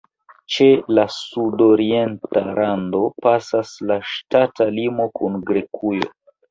[0.53, 0.69] Ĉe
[0.99, 6.15] la sudorienta rando pasas la ŝtata limo kun Grekujo.